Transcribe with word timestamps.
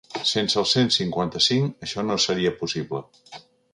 Sense 0.27 0.57
el 0.61 0.65
cent 0.69 0.87
cinquanta-cinc 0.95 1.87
això 1.89 2.07
no 2.07 2.19
seria 2.27 2.57
possible. 2.63 3.07